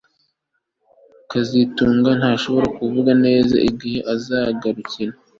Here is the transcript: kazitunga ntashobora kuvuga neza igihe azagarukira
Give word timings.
kazitunga 1.29 2.09
ntashobora 2.19 2.67
kuvuga 2.77 3.11
neza 3.25 3.55
igihe 3.69 3.99
azagarukira 4.13 5.13